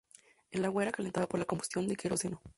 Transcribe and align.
El 0.49 0.65
agua 0.65 0.81
era 0.81 0.91
calentada 0.91 1.27
por 1.27 1.39
la 1.39 1.45
combustión 1.45 1.87
de 1.87 1.95
queroseno. 1.95 2.41